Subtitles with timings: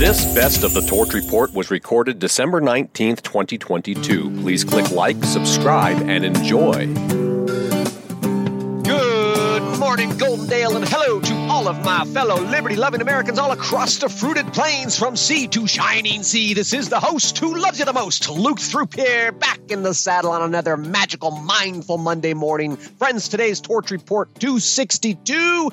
[0.00, 4.30] This Best of the Torch Report was recorded December 19th, 2022.
[4.40, 6.86] Please click like, subscribe, and enjoy.
[8.82, 13.98] Good morning, Goldendale, and hello to all of my fellow liberty loving Americans all across
[13.98, 16.54] the fruited plains from sea to shining sea.
[16.54, 18.96] This is the host who loves you the most, Luke Throop
[19.38, 22.76] back in the saddle on another magical, mindful Monday morning.
[22.76, 25.70] Friends, today's Torch Report 262,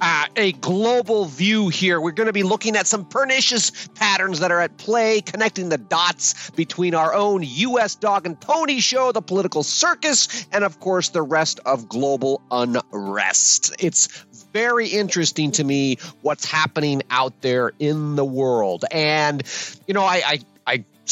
[0.00, 2.00] uh, a global view here.
[2.00, 5.78] We're going to be looking at some pernicious patterns that are at play, connecting the
[5.78, 7.94] dots between our own U.S.
[7.94, 13.76] dog and pony show, the political circus, and of course, the rest of global unrest.
[13.78, 14.08] It's
[14.52, 18.84] very interesting to me what's happening out there in the world.
[18.90, 19.42] And,
[19.86, 20.40] you know, I, I,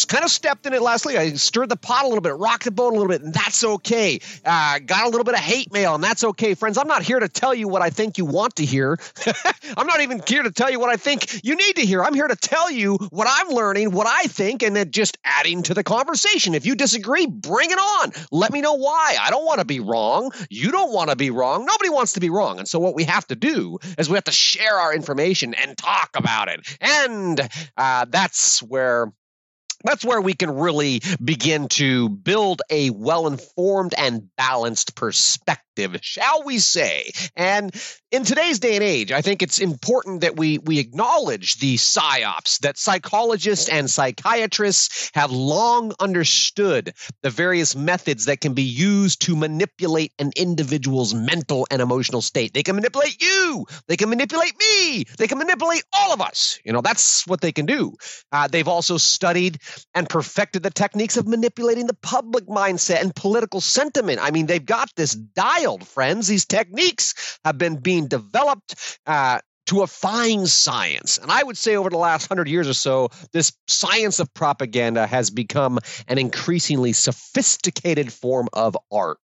[0.05, 1.17] Kind of stepped in it last week.
[1.17, 3.65] I stirred the pot a little bit, rocked the boat a little bit, and that's
[3.65, 4.21] okay.
[4.45, 6.79] Uh, got a little bit of hate mail, and that's okay, friends.
[6.79, 8.99] I'm not here to tell you what I think you want to hear.
[9.77, 12.03] I'm not even here to tell you what I think you need to hear.
[12.03, 15.63] I'm here to tell you what I'm learning, what I think, and then just adding
[15.65, 16.55] to the conversation.
[16.55, 18.13] If you disagree, bring it on.
[18.31, 19.17] Let me know why.
[19.21, 20.33] I don't want to be wrong.
[20.51, 21.65] You don't want to be wrong.
[21.65, 22.59] Nobody wants to be wrong.
[22.59, 25.77] And so what we have to do is we have to share our information and
[25.77, 26.61] talk about it.
[26.81, 27.41] And
[27.77, 29.13] uh, that's where
[29.85, 36.45] that's where we can really begin to build a well informed and balanced perspective, shall
[36.45, 37.11] we say.
[37.37, 37.75] And
[38.11, 42.61] in today's day and age, I think it's important that we we acknowledge the psyops
[42.61, 49.37] that psychologists and psychiatrists have long understood the various methods that can be used to
[49.37, 52.55] manipulate an individual's mental and emotional state.
[52.55, 56.59] They can manipulate you, they can manipulate me, they can manipulate all of us.
[56.65, 57.95] You know, that's what they can do.
[58.33, 59.59] Uh, they've also studied
[59.95, 64.19] and perfected the techniques of manipulating the public mindset and political sentiment.
[64.23, 66.27] I mean, they've got this dialed, friends.
[66.27, 71.19] These techniques have been being being developed uh, to a fine science.
[71.19, 75.07] And I would say over the last hundred years or so, this science of propaganda
[75.07, 79.19] has become an increasingly sophisticated form of art.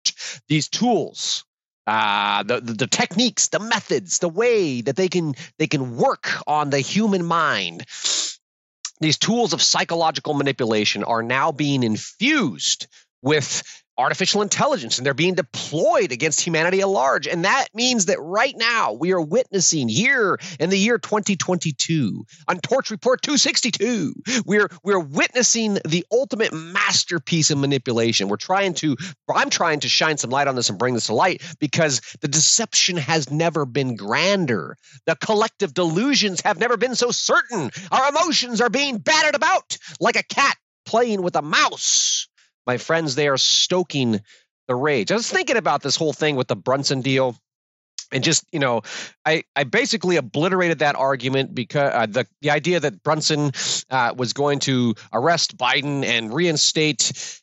[0.48, 1.44] These tools,
[1.86, 6.28] uh, the, the, the techniques, the methods, the way that they can they can work
[6.47, 7.84] on the human mind.
[9.00, 12.86] These tools of psychological manipulation are now being infused
[13.22, 13.62] with
[14.00, 17.27] artificial intelligence and they're being deployed against humanity at large.
[17.27, 22.59] And that means that right now we are witnessing here in the year 2022 on
[22.60, 24.15] Torch Report 262,
[24.47, 28.28] we're we're witnessing the ultimate masterpiece of manipulation.
[28.28, 28.97] We're trying to
[29.33, 32.28] I'm trying to shine some light on this and bring this to light because the
[32.28, 34.77] deception has never been grander.
[35.06, 37.71] The collective delusions have never been so certain.
[37.93, 40.56] Our emotions are being battered about like a cat
[40.87, 42.28] playing with a mouse
[42.66, 44.21] my friends, they are stoking
[44.69, 45.10] the rage.
[45.10, 47.37] I was thinking about this whole thing with the Brunson deal
[48.12, 48.82] and just you know
[49.25, 53.53] i i basically obliterated that argument because uh, the the idea that brunson
[53.91, 57.40] uh, was going to arrest biden and reinstate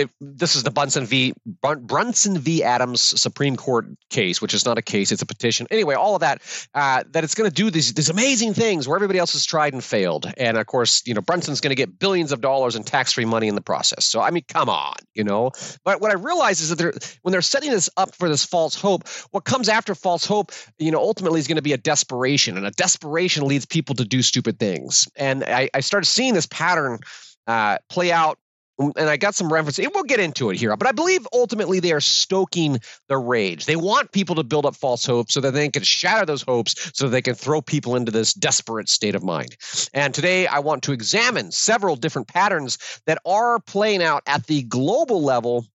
[0.00, 1.34] it, this is the Brunson v.
[1.60, 2.62] Brunson v.
[2.62, 5.66] Adams Supreme Court case, which is not a case; it's a petition.
[5.70, 6.42] Anyway, all of that
[6.74, 9.72] uh, that it's going to do these these amazing things where everybody else has tried
[9.72, 12.82] and failed, and of course, you know, Brunson's going to get billions of dollars in
[12.82, 14.04] tax free money in the process.
[14.04, 15.52] So, I mean, come on, you know.
[15.84, 18.74] But what I realize is that they're when they're setting this up for this false
[18.74, 22.56] hope, what comes after false hope, you know, ultimately is going to be a desperation,
[22.56, 25.08] and a desperation leads people to do stupid things.
[25.16, 27.00] And I, I started seeing this pattern
[27.46, 28.38] uh, play out
[28.80, 29.78] and I got some reference.
[29.78, 33.66] We'll get into it here, but I believe ultimately they are stoking the rage.
[33.66, 36.90] They want people to build up false hopes so that they can shatter those hopes,
[36.94, 39.56] so they can throw people into this desperate state of mind.
[39.92, 44.62] And today I want to examine several different patterns that are playing out at the
[44.62, 45.66] global level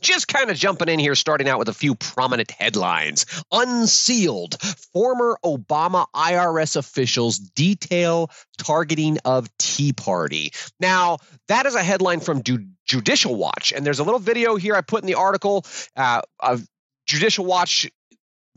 [0.00, 3.26] just kind of jumping in here, starting out with a few prominent headlines.
[3.52, 4.60] Unsealed.
[4.92, 10.52] Former Obama IRS officials detail targeting of Tea Party.
[10.78, 11.18] Now,
[11.48, 12.42] that is a headline from
[12.84, 13.72] Judicial Watch.
[13.72, 15.64] And there's a little video here I put in the article
[15.96, 16.66] uh, of
[17.06, 17.90] Judicial Watch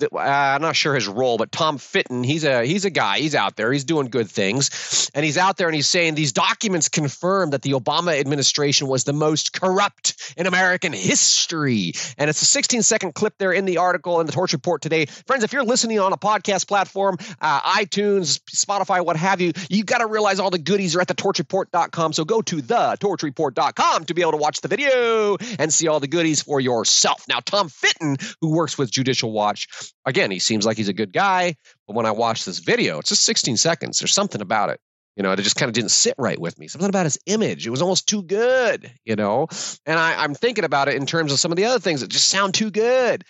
[0.02, 3.20] uh, I'm not sure his role, but Tom Fitton, he's a he's a guy.
[3.20, 3.72] He's out there.
[3.72, 7.62] He's doing good things, and he's out there and he's saying these documents confirm that
[7.62, 11.94] the Obama administration was the most corrupt in American history.
[12.18, 15.06] And it's a 16 second clip there in the article in the Torch Report today,
[15.28, 15.44] friends.
[15.44, 20.00] If you're listening on a podcast platform, uh, iTunes, Spotify, what have you, you've got
[20.00, 22.14] to realize all the goodies are at the torchreport.com.
[22.14, 26.00] So go to the torchreport.com to be able to watch the video and see all
[26.00, 27.26] the goodies for yourself.
[27.28, 29.68] Now, Tom Fitton, who works with Judicial Watch
[30.06, 31.56] again, he seems like he's a good guy.
[31.88, 34.00] But when I watched this video, it's just 16 seconds.
[34.00, 34.80] There's something about it.
[35.16, 36.68] You know, it just kind of didn't sit right with me.
[36.68, 37.68] Something about his image.
[37.68, 39.48] It was almost too good, you know?
[39.86, 42.10] And I, I'm thinking about it in terms of some of the other things that
[42.10, 43.24] just sound too good.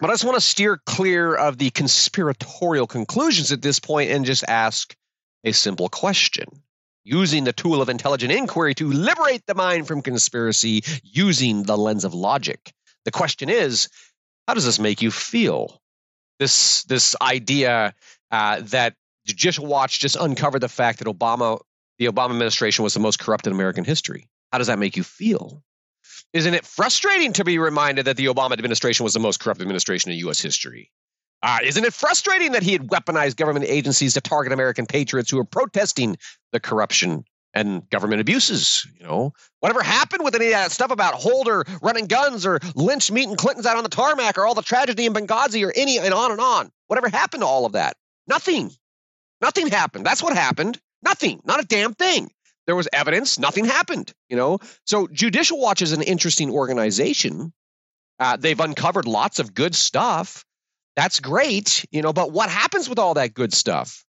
[0.00, 4.24] But I just want to steer clear of the conspiratorial conclusions at this point and
[4.24, 4.94] just ask
[5.44, 6.46] a simple question
[7.04, 12.04] using the tool of intelligent inquiry to liberate the mind from conspiracy using the lens
[12.04, 12.72] of logic.
[13.04, 13.88] The question is,
[14.50, 15.80] how does this make you feel?
[16.40, 17.94] This this idea
[18.32, 18.94] uh, that
[19.24, 21.60] Judicial Watch just uncovered the fact that Obama,
[22.00, 24.28] the Obama administration, was the most corrupt in American history.
[24.50, 25.62] How does that make you feel?
[26.32, 30.10] Isn't it frustrating to be reminded that the Obama administration was the most corrupt administration
[30.10, 30.40] in U.S.
[30.40, 30.90] history?
[31.44, 35.36] Uh, isn't it frustrating that he had weaponized government agencies to target American patriots who
[35.36, 36.16] were protesting
[36.50, 37.24] the corruption
[37.54, 38.86] and government abuses?
[38.98, 43.10] You know, whatever happened with any of that stuff about Holder running guns or Lynch
[43.10, 46.14] meeting Clintons out on the tarmac or all the tragedy in Benghazi or any and
[46.14, 46.70] on and on?
[46.86, 47.96] Whatever happened to all of that?
[48.26, 48.70] Nothing.
[49.40, 50.04] Nothing happened.
[50.04, 50.78] That's what happened.
[51.02, 51.40] Nothing.
[51.44, 52.30] Not a damn thing.
[52.66, 53.38] There was evidence.
[53.38, 54.12] Nothing happened.
[54.28, 54.58] You know.
[54.86, 57.52] So Judicial Watch is an interesting organization.
[58.18, 60.44] Uh, they've uncovered lots of good stuff
[60.96, 64.04] that's great, you know, but what happens with all that good stuff?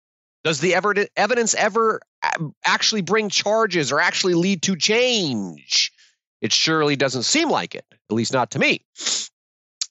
[0.48, 0.74] Does the
[1.14, 5.92] evidence ever uh, actually bring charges or actually lead to change?
[6.40, 8.80] It surely doesn't seem like it, at least not to me.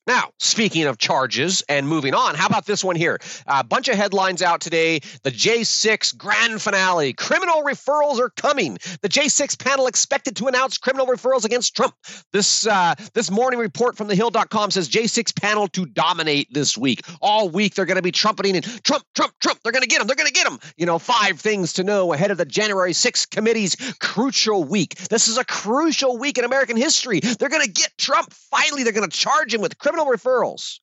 [0.08, 3.20] Now, speaking of charges and moving on, how about this one here?
[3.46, 5.00] A bunch of headlines out today.
[5.24, 7.12] The J6 grand finale.
[7.12, 8.78] Criminal referrals are coming.
[9.02, 11.94] The J6 panel expected to announce criminal referrals against Trump.
[12.32, 17.02] This uh, this morning report from thehill.com says J6 panel to dominate this week.
[17.22, 19.60] All week they're going to be trumpeting and Trump, Trump, Trump.
[19.62, 20.08] They're going to get him.
[20.08, 20.58] They're going to get him.
[20.78, 24.96] You know, five things to know ahead of the January 6th committee's crucial week.
[25.10, 27.20] This is a crucial week in American history.
[27.20, 28.32] They're going to get Trump.
[28.32, 30.80] Finally, they're going to charge him with criminal referrals.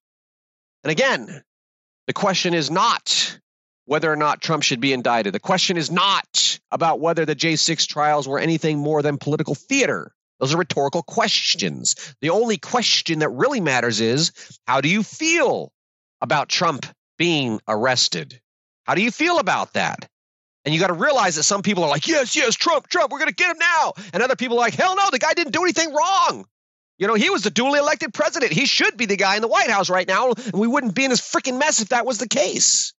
[0.82, 1.42] And again,
[2.06, 3.38] the question is not
[3.86, 5.34] whether or not Trump should be indicted.
[5.34, 10.12] The question is not about whether the J6 trials were anything more than political theater.
[10.40, 12.14] Those are rhetorical questions.
[12.20, 14.32] The only question that really matters is
[14.66, 15.72] how do you feel
[16.20, 16.86] about Trump
[17.18, 18.40] being arrested?
[18.84, 20.08] How do you feel about that?
[20.64, 23.18] And you got to realize that some people are like, yes, yes, Trump, Trump, we're
[23.18, 23.92] going to get him now.
[24.12, 26.46] And other people are like, hell no, the guy didn't do anything wrong.
[26.98, 28.52] You know, he was the duly elected president.
[28.52, 31.04] He should be the guy in the White House right now, and we wouldn't be
[31.04, 32.92] in this freaking mess if that was the case.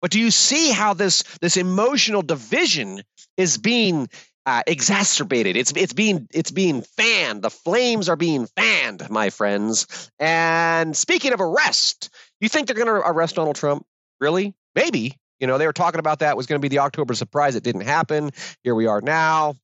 [0.00, 3.02] But do you see how this this emotional division
[3.36, 4.08] is being
[4.46, 5.56] uh, exacerbated?
[5.56, 7.42] It's it's being it's being fanned.
[7.42, 10.10] The flames are being fanned, my friends.
[10.18, 12.08] And speaking of arrest,
[12.40, 13.84] you think they're going to arrest Donald Trump?
[14.20, 14.54] Really?
[14.74, 15.16] Maybe.
[15.40, 17.56] You know, they were talking about that was going to be the October surprise.
[17.56, 18.30] It didn't happen.
[18.62, 19.54] Here we are now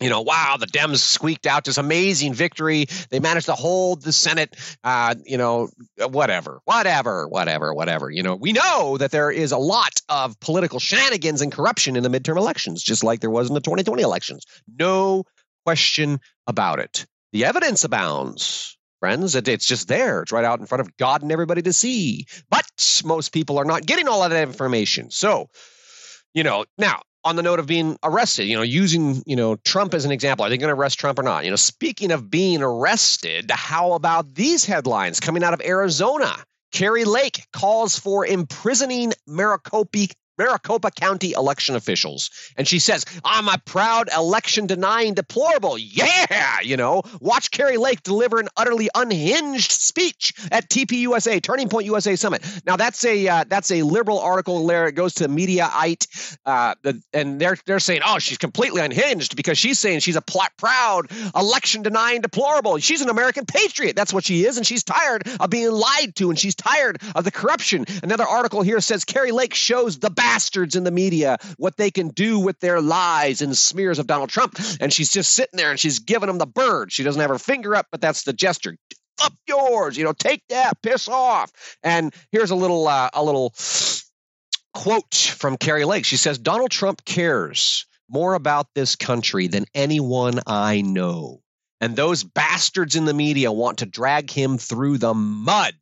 [0.00, 2.86] you know, wow, the Dems squeaked out this amazing victory.
[3.10, 5.68] They managed to hold the Senate, uh, you know,
[5.98, 8.10] whatever, whatever, whatever, whatever.
[8.10, 12.02] You know, we know that there is a lot of political shenanigans and corruption in
[12.02, 14.46] the midterm elections, just like there was in the 2020 elections.
[14.78, 15.24] No
[15.66, 17.06] question about it.
[17.32, 19.34] The evidence abounds, friends.
[19.34, 20.22] it's just there.
[20.22, 22.26] It's right out in front of God and everybody to see.
[22.48, 22.64] But
[23.04, 25.10] most people are not getting all of that information.
[25.10, 25.48] So,
[26.32, 29.94] you know, now on the note of being arrested, you know, using, you know, Trump
[29.94, 30.44] as an example.
[30.44, 31.44] Are they going to arrest Trump or not?
[31.44, 36.34] You know, speaking of being arrested, how about these headlines coming out of Arizona?
[36.72, 40.06] Kari Lake calls for imprisoning Maricopa
[40.40, 42.30] Maricopa County election officials.
[42.56, 45.76] And she says, I'm a proud election denying deplorable.
[45.76, 51.84] Yeah, you know, watch Kari Lake deliver an utterly unhinged speech at TPUSA, Turning Point
[51.84, 52.42] USA Summit.
[52.64, 54.88] Now that's a uh, that's a liberal article there.
[54.88, 59.58] It goes to Mediaite, uh, the, and they're they're saying, oh, she's completely unhinged because
[59.58, 62.78] she's saying she's a pl- proud election denying deplorable.
[62.78, 63.94] She's an American patriot.
[63.94, 67.24] That's what she is, and she's tired of being lied to, and she's tired of
[67.24, 67.84] the corruption.
[68.02, 71.90] Another article here says Kari Lake shows the bad bastards in the media what they
[71.90, 74.56] can do with their lies and smears of Donald Trump.
[74.80, 76.92] And she's just sitting there and she's giving them the bird.
[76.92, 78.76] She doesn't have her finger up, but that's the gesture.
[79.22, 81.50] Up yours, you know, take that, piss off.
[81.82, 83.52] And here's a little, uh, a little
[84.72, 86.04] quote from Kari Lake.
[86.04, 91.40] She says, Donald Trump cares more about this country than anyone I know.
[91.80, 95.74] And those bastards in the media want to drag him through the mud.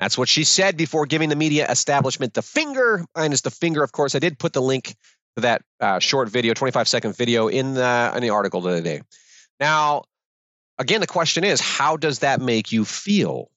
[0.00, 3.04] That's what she said before giving the media establishment the finger.
[3.14, 4.14] Minus the finger, of course.
[4.14, 4.96] I did put the link
[5.36, 9.02] to that uh, short video, 25 second video, in the in the article today.
[9.60, 10.04] Now,
[10.78, 13.50] again, the question is, how does that make you feel?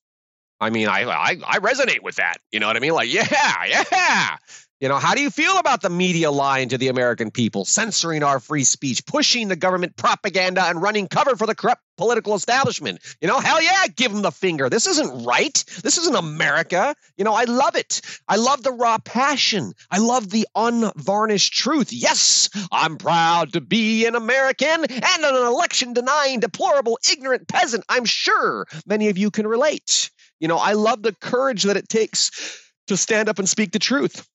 [0.59, 2.38] I mean, I, I I resonate with that.
[2.51, 2.93] You know what I mean?
[2.93, 3.25] Like, yeah,
[3.91, 4.38] yeah.
[4.83, 8.21] You know, how do you feel about the media lying to the American people, censoring
[8.21, 12.99] our free speech, pushing the government propaganda, and running cover for the corrupt political establishment?
[13.21, 14.69] You know, hell yeah, give them the finger.
[14.69, 15.53] This isn't right.
[15.83, 16.95] This isn't America.
[17.15, 18.01] You know, I love it.
[18.27, 19.71] I love the raw passion.
[19.89, 21.93] I love the unvarnished truth.
[21.93, 27.85] Yes, I'm proud to be an American and an election denying, deplorable, ignorant peasant.
[27.87, 30.11] I'm sure many of you can relate.
[30.41, 33.79] You know, I love the courage that it takes to stand up and speak the
[33.79, 34.27] truth.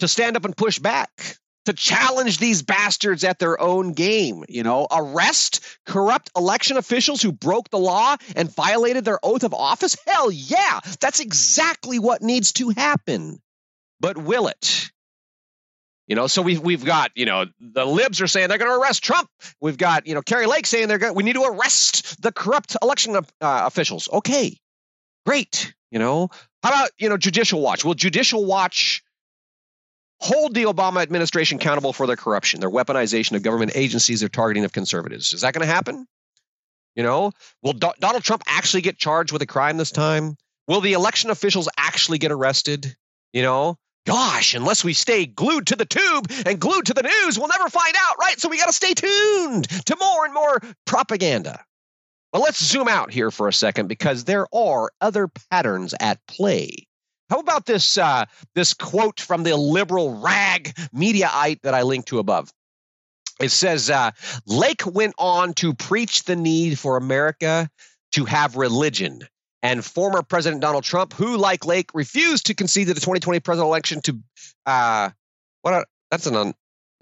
[0.00, 1.10] To stand up and push back
[1.66, 4.44] to challenge these bastards at their own game.
[4.48, 9.54] You know, arrest corrupt election officials who broke the law and violated their oath of
[9.54, 9.96] office?
[10.06, 13.40] Hell yeah, that's exactly what needs to happen.
[14.00, 14.90] But will it?
[16.06, 18.78] You know, so we've we've got you know the libs are saying they're going to
[18.78, 19.30] arrest Trump.
[19.60, 22.76] We've got you know Kari Lake saying they're going we need to arrest the corrupt
[22.82, 24.08] election uh, officials.
[24.12, 24.58] Okay,
[25.24, 25.74] great.
[25.90, 26.28] You know,
[26.62, 27.86] how about you know Judicial Watch?
[27.86, 29.02] Will Judicial Watch
[30.24, 34.64] hold the Obama administration accountable for their corruption, their weaponization of government agencies, their targeting
[34.64, 35.34] of conservatives.
[35.34, 36.06] Is that going to happen?
[36.96, 40.36] You know, will Do- Donald Trump actually get charged with a crime this time?
[40.66, 42.96] Will the election officials actually get arrested?
[43.34, 43.76] You know,
[44.06, 47.68] gosh, unless we stay glued to the tube and glued to the news, we'll never
[47.68, 48.40] find out, right?
[48.40, 51.62] So we got to stay tuned to more and more propaganda.
[52.32, 56.86] But let's zoom out here for a second because there are other patterns at play.
[57.34, 62.20] How about this uh, this quote from the liberal rag mediaite that I linked to
[62.20, 62.52] above?
[63.40, 64.12] It says uh,
[64.46, 67.68] Lake went on to preach the need for America
[68.12, 69.22] to have religion.
[69.64, 74.00] And former President Donald Trump, who, like Lake, refused to concede the 2020 presidential election
[74.02, 74.20] to
[74.66, 75.10] uh,
[75.62, 75.88] what?
[76.12, 76.54] That's an un,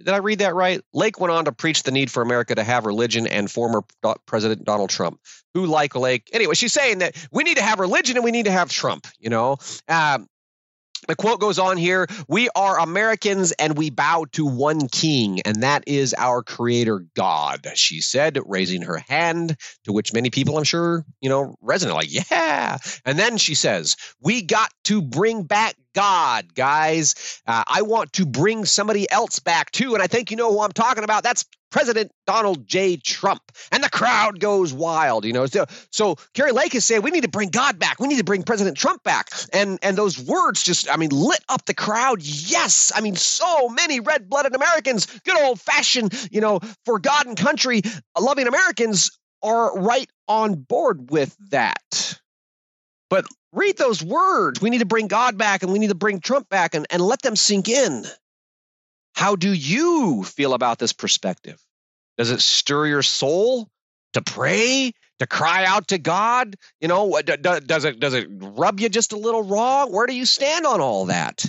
[0.04, 0.80] did I read that right?
[0.92, 3.82] Lake went on to preach the need for America to have religion and former
[4.26, 5.20] President Donald Trump,
[5.54, 6.30] who like Lake.
[6.32, 9.06] Anyway, she's saying that we need to have religion and we need to have Trump,
[9.18, 9.58] you know?
[9.88, 10.28] Um,
[11.08, 15.62] the quote goes on here We are Americans and we bow to one king, and
[15.62, 20.64] that is our creator God, she said, raising her hand, to which many people, I'm
[20.64, 22.78] sure, you know, resonate like, yeah.
[23.04, 27.40] And then she says, We got to bring back God, guys.
[27.46, 29.94] Uh, I want to bring somebody else back too.
[29.94, 31.22] And I think you know who I'm talking about.
[31.22, 32.96] That's President Donald J.
[32.96, 33.40] Trump.
[33.72, 35.46] And the crowd goes wild, you know.
[35.46, 37.98] So, so Kari Lake is saying we need to bring God back.
[37.98, 39.30] We need to bring President Trump back.
[39.52, 42.22] And and those words just, I mean, lit up the crowd.
[42.22, 42.92] Yes.
[42.94, 47.80] I mean, so many red-blooded Americans, good old-fashioned, you know, for God and country
[48.20, 52.20] loving Americans are right on board with that.
[53.08, 54.60] But read those words.
[54.60, 57.02] We need to bring God back and we need to bring Trump back and, and
[57.02, 58.04] let them sink in.
[59.14, 61.60] How do you feel about this perspective?
[62.18, 63.68] Does it stir your soul
[64.14, 66.56] to pray, to cry out to God?
[66.80, 69.92] You know, does it does it rub you just a little wrong?
[69.92, 71.44] Where do you stand on all that?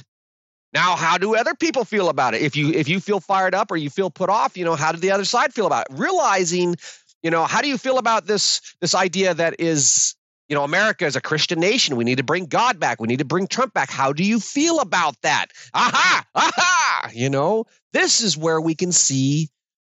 [0.74, 2.42] Now, how do other people feel about it?
[2.42, 4.92] If you if you feel fired up or you feel put off, you know, how
[4.92, 5.98] did the other side feel about it?
[5.98, 6.76] Realizing,
[7.22, 10.16] you know, how do you feel about this this idea that is
[10.50, 11.96] you know, America is a Christian nation.
[11.96, 13.00] We need to bring God back.
[13.00, 13.90] We need to bring Trump back.
[13.90, 15.48] How do you feel about that?
[15.74, 17.10] Aha, aha.
[17.14, 19.50] You know, this is where we can see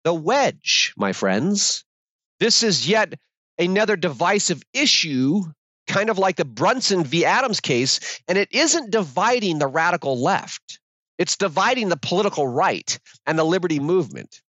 [0.04, 1.84] the wedge, my friends.
[2.40, 3.14] This is yet
[3.58, 5.42] another divisive issue,
[5.86, 7.24] kind of like the Brunson v.
[7.24, 10.80] Adams case, and it isn't dividing the radical left.
[11.18, 14.40] It's dividing the political right and the liberty movement.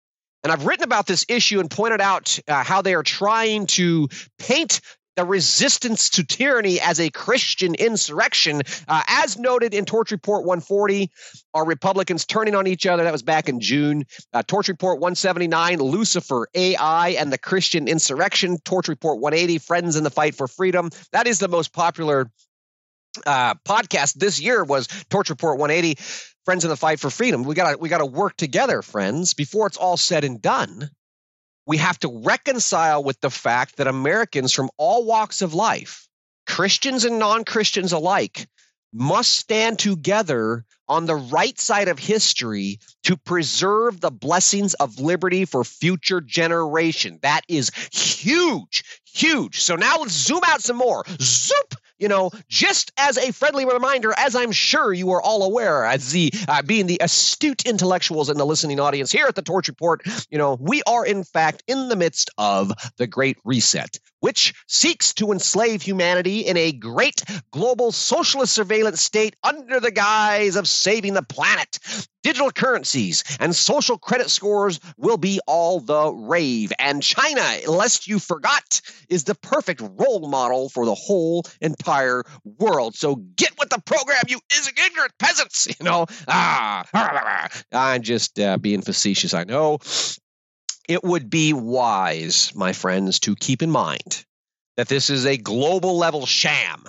[0.43, 4.07] And I've written about this issue and pointed out uh, how they are trying to
[4.37, 4.79] paint
[5.19, 8.61] the resistance to tyranny as a Christian insurrection.
[8.87, 11.11] Uh, as noted in Torch Report 140,
[11.53, 13.03] are Republicans turning on each other?
[13.03, 14.05] That was back in June.
[14.31, 18.59] Uh, Torch Report 179, Lucifer, AI, and the Christian insurrection.
[18.63, 20.89] Torch Report 180, Friends in the Fight for Freedom.
[21.11, 22.31] That is the most popular
[23.25, 26.01] uh, podcast this year was Torch Report 180,
[26.45, 27.43] Friends in the Fight for Freedom.
[27.43, 30.89] We got we got to work together, friends, before it's all said and done
[31.69, 36.09] we have to reconcile with the fact that Americans from all walks of life,
[36.47, 38.47] Christians and non Christians alike,
[38.91, 45.45] must stand together on the right side of history to preserve the blessings of liberty
[45.45, 47.19] for future generation.
[47.21, 49.61] That is huge, huge.
[49.61, 51.03] So now let's zoom out some more.
[51.21, 55.85] Zoop you know, just as a friendly reminder, as I'm sure you are all aware,
[55.85, 59.67] as the uh, being the astute intellectuals in the listening audience here at the Torch
[59.67, 64.53] Report, you know, we are in fact in the midst of the Great Reset, which
[64.67, 70.67] seeks to enslave humanity in a great global socialist surveillance state under the guise of
[70.67, 71.79] saving the planet.
[72.23, 76.73] Digital currencies and social credit scores will be all the rave.
[76.77, 82.95] And China, lest you forgot, is the perfect role model for the whole entire world.
[82.95, 84.39] So get with the program, you
[84.85, 85.67] ignorant peasants.
[85.79, 89.79] You know, ah, I'm just uh, being facetious, I know.
[90.89, 94.25] It would be wise, my friends, to keep in mind
[94.75, 96.83] that this is a global level sham.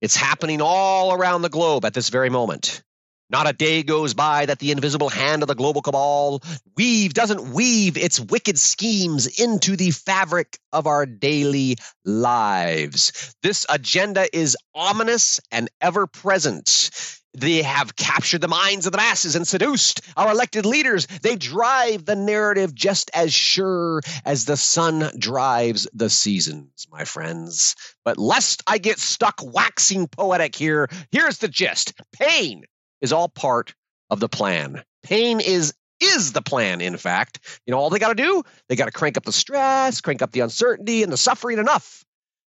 [0.00, 2.82] It's happening all around the globe at this very moment.
[3.30, 6.40] Not a day goes by that the invisible hand of the global cabal
[6.76, 13.34] weave doesn't weave its wicked schemes into the fabric of our daily lives.
[13.42, 16.90] This agenda is ominous and ever present.
[17.36, 21.06] They have captured the minds of the masses and seduced our elected leaders.
[21.20, 27.76] They drive the narrative just as sure as the sun drives the seasons, my friends.
[28.06, 32.64] But lest I get stuck waxing poetic here, here's the gist pain
[33.00, 33.74] is all part
[34.10, 34.82] of the plan.
[35.02, 38.76] Pain is is the plan in fact you know all they got to do they
[38.76, 42.04] got to crank up the stress crank up the uncertainty and the suffering enough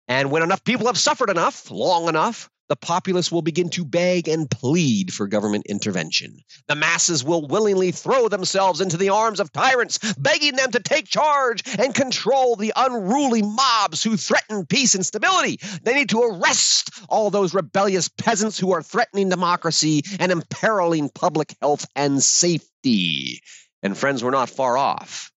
[0.08, 4.28] and when enough people have suffered enough long enough the populace will begin to beg
[4.28, 6.40] and plead for government intervention.
[6.68, 11.08] The masses will willingly throw themselves into the arms of tyrants, begging them to take
[11.08, 15.60] charge and control the unruly mobs who threaten peace and stability.
[15.84, 21.56] They need to arrest all those rebellious peasants who are threatening democracy and imperiling public
[21.62, 23.42] health and safety.
[23.84, 25.32] And friends, we're not far off.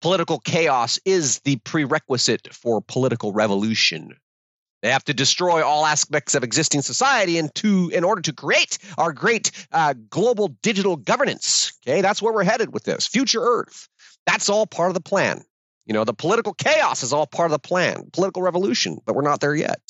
[0.00, 4.14] Political chaos is the prerequisite for political revolution.
[4.82, 8.78] They have to destroy all aspects of existing society in, to, in order to create
[8.96, 11.72] our great uh, global digital governance.
[11.86, 13.88] Okay, that's where we're headed with this future Earth.
[14.26, 15.42] That's all part of the plan.
[15.86, 19.22] You know, the political chaos is all part of the plan, political revolution, but we're
[19.22, 19.80] not there yet.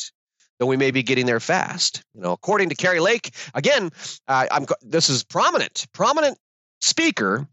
[0.58, 2.02] Though we may be getting there fast.
[2.14, 3.90] You know, according to Kari Lake, again,
[4.28, 6.38] uh, I'm this is prominent, prominent
[6.80, 7.48] speaker,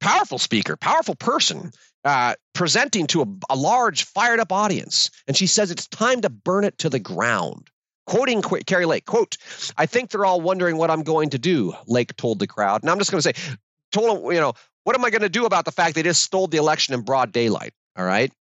[0.00, 1.72] powerful speaker, powerful person
[2.06, 5.10] uh, presenting to a, a large, fired up audience.
[5.26, 7.68] And she says it's time to burn it to the ground.
[8.06, 9.36] Quoting Qu- Kari Lake, quote,
[9.76, 12.82] I think they're all wondering what I'm going to do, Lake told the crowd.
[12.82, 13.56] And I'm just going to say,
[13.90, 14.52] told them, you know,
[14.84, 17.00] what am I going to do about the fact they just stole the election in
[17.00, 17.72] broad daylight?
[17.98, 18.32] All right.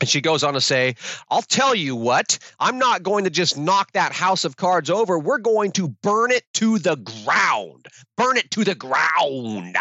[0.00, 0.96] And she goes on to say,
[1.30, 5.18] I'll tell you what, I'm not going to just knock that house of cards over.
[5.18, 7.86] We're going to burn it to the ground.
[8.16, 9.76] Burn it to the ground.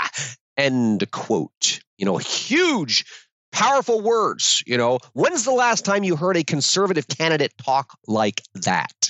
[0.60, 1.80] End quote.
[1.98, 3.06] You know, huge,
[3.54, 4.62] powerful words.
[4.68, 9.10] You know, when's the last time you heard a conservative candidate talk like that?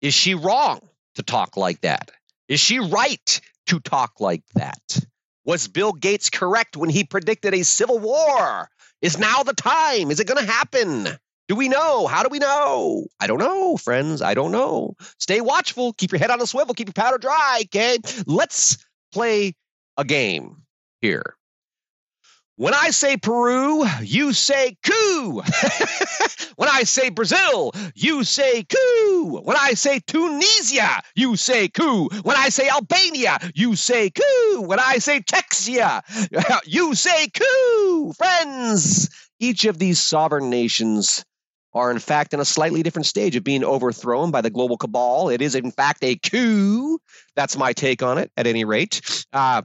[0.00, 0.80] Is she wrong
[1.16, 2.12] to talk like that?
[2.48, 5.00] Is she right to talk like that?
[5.44, 8.68] Was Bill Gates correct when he predicted a civil war?
[9.02, 10.12] Is now the time?
[10.12, 11.08] Is it going to happen?
[11.48, 12.06] Do we know?
[12.06, 13.06] How do we know?
[13.18, 14.22] I don't know, friends.
[14.22, 14.94] I don't know.
[15.18, 15.92] Stay watchful.
[15.92, 16.74] Keep your head on a swivel.
[16.74, 17.62] Keep your powder dry.
[17.64, 17.98] Okay.
[18.26, 18.78] Let's
[19.12, 19.54] play
[19.96, 20.62] a game
[21.00, 21.36] here.
[22.58, 25.42] When I say Peru, you say coup.
[26.56, 29.40] when I say Brazil, you say coup.
[29.44, 32.08] When I say Tunisia, you say coup.
[32.22, 34.62] When I say Albania, you say coup.
[34.62, 36.00] When I say Czechia,
[36.64, 38.14] you say coup.
[38.14, 41.26] Friends, each of these sovereign nations
[41.74, 45.28] are in fact in a slightly different stage of being overthrown by the global cabal.
[45.28, 46.98] It is in fact a coup.
[47.34, 49.02] That's my take on it, at any rate.
[49.34, 49.60] Uh,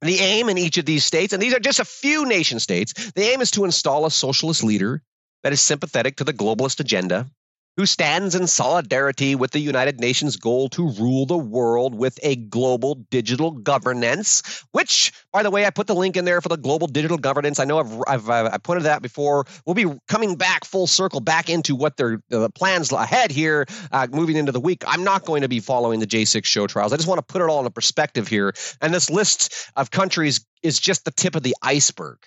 [0.00, 3.12] the aim in each of these states, and these are just a few nation states,
[3.14, 5.02] the aim is to install a socialist leader
[5.42, 7.28] that is sympathetic to the globalist agenda
[7.76, 12.36] who stands in solidarity with the United Nations goal to rule the world with a
[12.36, 14.64] global digital governance.
[14.72, 17.58] Which, by the way, I put the link in there for the global digital governance.
[17.58, 19.44] I know I've I've, uh, I pointed that before.
[19.66, 24.06] We'll be coming back full circle back into what their the plans ahead here, uh,
[24.10, 24.84] moving into the week.
[24.86, 26.92] I'm not going to be following the J6 show trials.
[26.92, 28.54] I just want to put it all in perspective here.
[28.80, 32.18] And this list of countries is just the tip of the iceberg.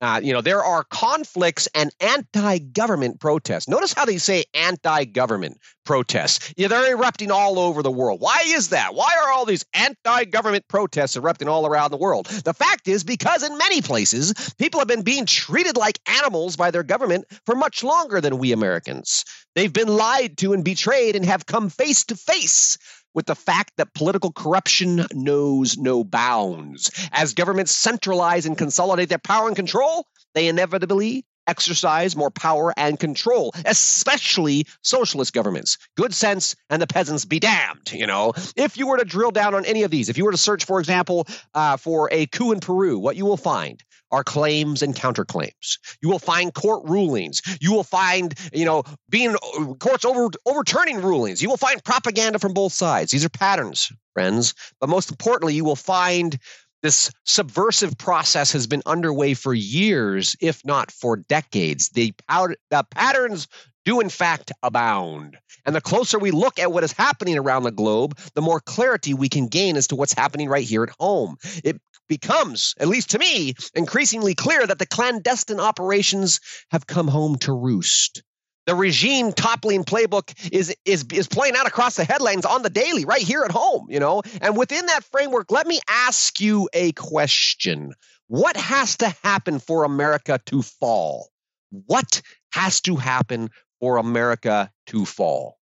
[0.00, 3.68] Uh, you know, there are conflicts and anti government protests.
[3.68, 6.54] Notice how they say anti government protests.
[6.56, 8.20] Yeah, they're erupting all over the world.
[8.20, 8.94] Why is that?
[8.94, 12.26] Why are all these anti government protests erupting all around the world?
[12.26, 16.70] The fact is because in many places, people have been being treated like animals by
[16.70, 19.24] their government for much longer than we Americans.
[19.54, 22.78] They've been lied to and betrayed and have come face to face
[23.14, 26.90] with the fact that political corruption knows no bounds.
[27.12, 32.98] As governments centralize and consolidate their power and control, they inevitably exercise more power and
[32.98, 35.78] control, especially socialist governments.
[35.96, 38.32] Good sense and the peasants be damned, you know.
[38.56, 40.64] If you were to drill down on any of these, if you were to search,
[40.64, 44.94] for example, uh, for a coup in Peru, what you will find are claims and
[44.94, 45.78] counterclaims.
[46.02, 47.42] You will find court rulings.
[47.60, 49.34] You will find, you know, being
[49.78, 51.42] courts over, overturning rulings.
[51.42, 53.12] You will find propaganda from both sides.
[53.12, 54.54] These are patterns, friends.
[54.80, 56.38] But most importantly, you will find
[56.82, 61.90] this subversive process has been underway for years, if not for decades.
[61.90, 63.48] The, the patterns
[63.84, 65.38] do, in fact, abound.
[65.66, 69.14] And the closer we look at what is happening around the globe, the more clarity
[69.14, 71.36] we can gain as to what's happening right here at home.
[71.64, 76.40] It becomes, at least to me, increasingly clear that the clandestine operations
[76.70, 78.22] have come home to roost.
[78.66, 83.04] The regime toppling playbook is is is playing out across the headlines on the daily,
[83.04, 84.22] right here at home, you know.
[84.40, 87.94] And within that framework, let me ask you a question.
[88.28, 91.30] What has to happen for America to fall?
[91.70, 95.59] What has to happen for America to fall?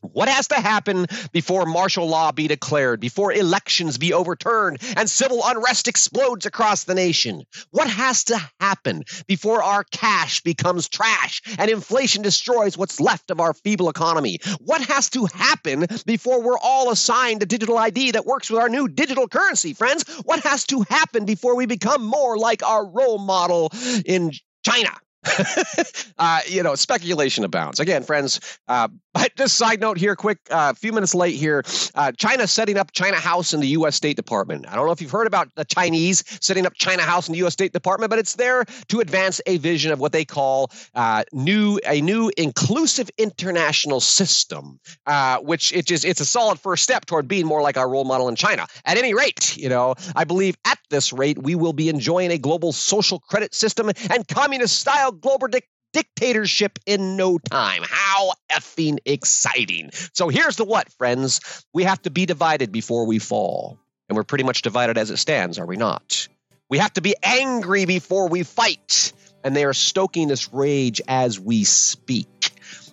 [0.00, 5.42] What has to happen before martial law be declared, before elections be overturned, and civil
[5.44, 7.44] unrest explodes across the nation?
[7.70, 13.40] What has to happen before our cash becomes trash and inflation destroys what's left of
[13.40, 14.38] our feeble economy?
[14.60, 18.68] What has to happen before we're all assigned a digital ID that works with our
[18.68, 20.04] new digital currency, friends?
[20.24, 23.72] What has to happen before we become more like our role model
[24.04, 24.32] in
[24.64, 24.90] China?
[26.18, 27.80] uh, you know, speculation abounds.
[27.80, 31.62] Again, friends, uh, but just side note here, quick, a uh, few minutes late here.
[31.94, 33.96] Uh, China setting up China House in the U.S.
[33.96, 34.68] State Department.
[34.68, 37.38] I don't know if you've heard about the Chinese setting up China House in the
[37.38, 37.52] U.S.
[37.52, 41.78] State Department, but it's there to advance a vision of what they call uh, new
[41.86, 47.28] a new inclusive international system, uh, which it is it's a solid first step toward
[47.28, 48.66] being more like our role model in China.
[48.84, 52.38] At any rate, you know, I believe at this rate we will be enjoying a
[52.38, 55.48] global social credit system and communist style global
[55.92, 57.82] dictatorship in no time.
[57.84, 59.90] How effing exciting.
[60.12, 61.64] So here's the what, friends.
[61.72, 63.78] We have to be divided before we fall.
[64.08, 66.28] And we're pretty much divided as it stands, are we not?
[66.70, 69.12] We have to be angry before we fight.
[69.44, 72.50] And they are stoking this rage as we speak.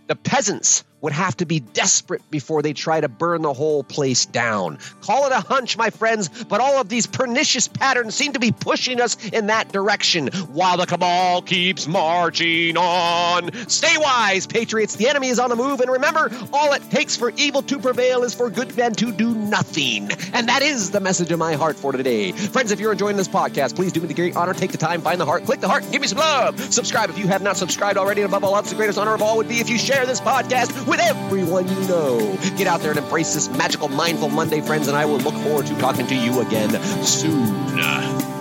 [0.08, 4.26] The peasants would have to be desperate before they try to burn the whole place
[4.26, 4.80] down.
[5.02, 8.52] Call it a hunch, my friends, but all of these pernicious patterns seem to be
[8.52, 13.54] pushing us in that direction while the cabal keeps marching on.
[13.70, 14.96] Stay wise, patriots.
[14.96, 18.24] The enemy is on the move, and remember, all it takes for evil to prevail
[18.24, 20.10] is for good men to do nothing.
[20.34, 22.32] And that is the message of my heart for today.
[22.32, 25.02] Friends, if you're enjoying this podcast, please do me the great honor, take the time,
[25.02, 26.60] find the heart, click the heart, and give me some love.
[26.74, 29.22] Subscribe if you have not subscribed already, and above all else, the greatest honor of
[29.22, 32.38] all would be if you share this podcast with with everyone you know.
[32.58, 35.65] Get out there and embrace this magical, mindful Monday, friends, and I will look forward
[35.67, 36.69] to talking to you again
[37.03, 38.35] soon.